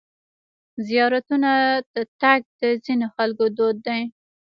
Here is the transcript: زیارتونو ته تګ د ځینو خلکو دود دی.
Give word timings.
زیارتونو 0.87 1.51
ته 1.95 2.01
تګ 2.21 2.39
د 2.59 2.61
ځینو 2.85 3.07
خلکو 3.15 3.45
دود 3.57 3.77
دی. 3.87 4.01